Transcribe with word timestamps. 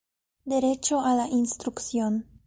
Derecho 0.47 1.01
a 1.01 1.13
la 1.13 1.27
instrucción". 1.27 2.25